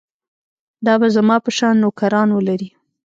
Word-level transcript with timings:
دا 0.85 0.93
به 1.01 1.07
زما 1.15 1.35
په 1.45 1.49
شان 1.57 1.75
نوکران 1.83 2.29
ولري. 2.31 2.69